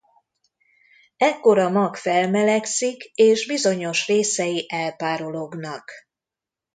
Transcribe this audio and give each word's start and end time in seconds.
Ekkor 1.17 1.57
a 1.59 1.69
mag 1.69 1.95
felmelegszik 1.95 3.03
és 3.13 3.45
bizonyos 3.47 4.07
részei 4.07 4.65
elpárolognak. 4.69 5.91